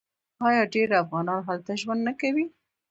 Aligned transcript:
آیا 0.47 0.63
ډیر 0.73 0.89
افغانان 1.03 1.39
هلته 1.49 1.71
ژوند 1.81 2.01
نه 2.07 2.13
کوي؟ 2.21 2.45